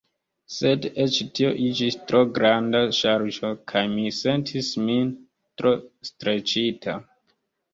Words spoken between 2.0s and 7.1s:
tro granda ŝarĝo kaj mi sentis min tro streĉita.